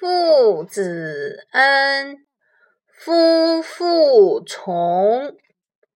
[0.00, 2.18] 父子恩，
[2.86, 5.34] 夫妇从，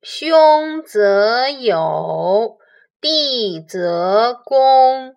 [0.02, 2.58] 兄则友，
[3.00, 5.14] 弟则恭。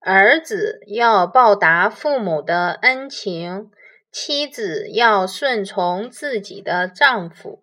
[0.00, 3.70] 儿子要报答父母的恩情，
[4.10, 7.62] 妻子要顺从自己的丈夫，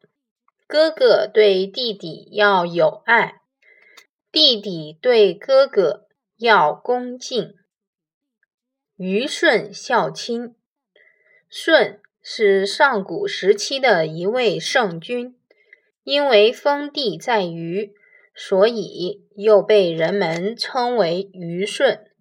[0.68, 3.42] 哥哥对弟弟要有爱，
[4.32, 6.06] 弟弟对哥哥
[6.38, 7.56] 要恭敬。
[9.02, 10.56] 虞舜孝亲。
[11.50, 15.38] 舜是上古时期的一位圣君，
[16.04, 17.94] 因为封地在虞，
[18.36, 22.12] 所以又被人们称为虞舜。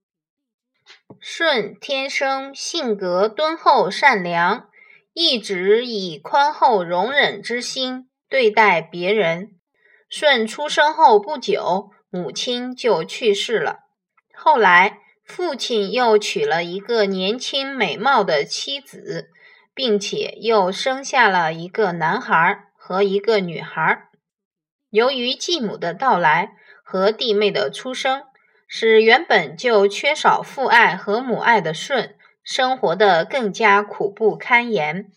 [1.18, 4.70] 舜天生性格敦厚善良，
[5.12, 9.50] 一直以宽厚容忍之心对待别人。
[10.08, 13.80] 舜出生后不久，母亲就去世了。
[14.32, 19.28] 后来，父亲又娶了一个年轻美貌的妻子，
[19.74, 24.08] 并且又生下了一个男孩和一个女孩。
[24.90, 28.22] 由于继母的到来和弟妹的出生，
[28.66, 35.12] 使原本就缺少父爱和母爱的舜生活得更加苦不堪言。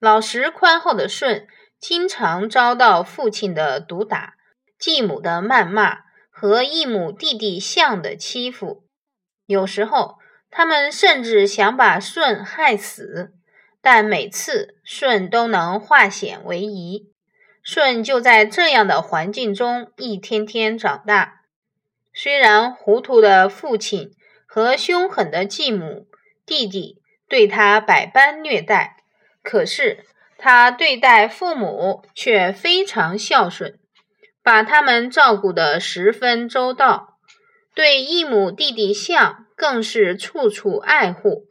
[0.00, 1.46] 老实宽厚的舜
[1.78, 4.34] 经常遭到父亲的毒打、
[4.76, 6.00] 继母的谩骂
[6.30, 8.85] 和异母弟弟象的欺负。
[9.46, 10.18] 有时候，
[10.50, 13.32] 他们甚至想把舜害死，
[13.80, 17.10] 但每次舜都能化险为夷。
[17.62, 21.42] 舜就在这样的环境中一天天长大。
[22.14, 24.12] 虽然糊涂的父亲
[24.46, 26.06] 和凶狠的继母、
[26.46, 28.98] 弟弟对他百般虐待，
[29.42, 30.04] 可是
[30.38, 33.78] 他对待父母却非常孝顺，
[34.42, 37.15] 把他们照顾得十分周到。
[37.76, 41.46] 对异母弟弟象更是处处爱护。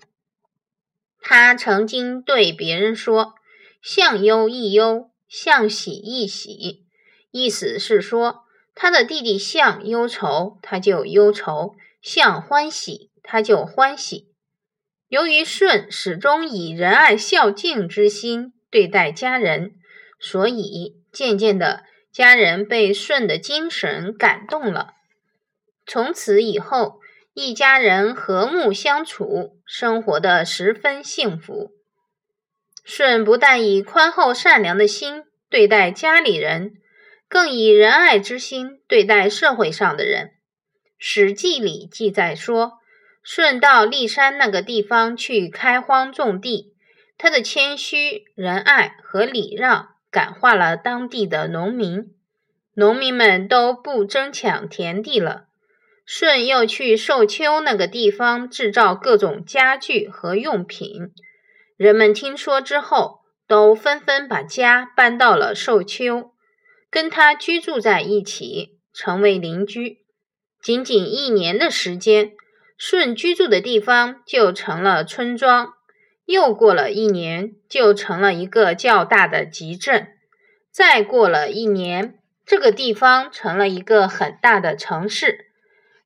[1.22, 3.36] 他曾经对别人说
[3.82, 6.84] ：“相忧亦忧，相喜亦喜。”
[7.32, 8.42] 意思是说。
[8.78, 14.28] 他的弟弟象忧愁，他就忧愁；象欢喜，他就欢喜。
[15.08, 19.76] 由于舜始终以仁爱孝敬之心对待家人，
[20.20, 24.96] 所以渐渐的，家人被舜的精神感动了。
[25.86, 27.00] 从此以后，
[27.34, 31.72] 一家人和睦相处，生活的十分幸福。
[32.84, 36.74] 舜不但以宽厚善良的心对待家里人。
[37.28, 40.28] 更以仁爱之心对待社会上的人，
[41.00, 42.74] 《史记》里记载说，
[43.24, 46.76] 舜到骊山那个地方去开荒种地，
[47.18, 52.14] 他的谦虚、仁爱和礼让感化了当地的农民，
[52.76, 55.45] 农民们都不争抢田地了。
[56.06, 61.12] 舜又去寿丘那个地方制造各种家具和用品，
[61.76, 66.32] 人们听说之后，都纷纷把家搬到了寿丘。
[66.92, 69.98] 跟他居住在一起，成为邻居。
[70.62, 72.32] 仅仅一年的时间，
[72.78, 75.74] 舜居住的地方就成了村庄。
[76.26, 80.08] 又过了一年，就成了一个较大的集镇。
[80.72, 85.45] 再过了一年，这个地方成了一个很大的城市。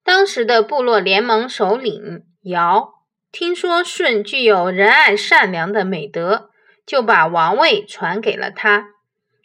[0.04, 2.94] 当时的部落联盟首领尧
[3.32, 6.50] 听说舜具有仁爱善良的美德，
[6.86, 8.88] 就把王位传给了他。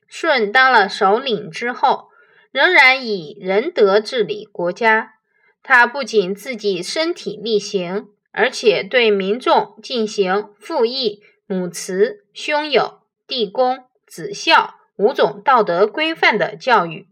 [0.09, 2.09] 舜当了首领之后，
[2.50, 5.14] 仍然以仁德治理国家。
[5.62, 17.09] 他不仅自己身体力行，而且对民众进行父义、母慈、兄友、弟恭、子孝五种道德规范的教育，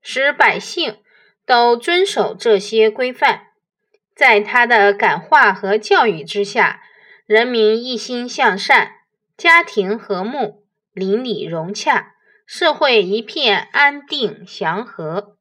[0.00, 0.98] 使百姓
[1.48, 3.46] 都遵守这些规范。
[4.14, 6.82] 在他的感化和教育之下，
[7.24, 8.96] 人民一心向善，
[9.34, 12.12] 家庭和睦，邻里融洽。
[12.46, 15.37] 社会一片安定祥和。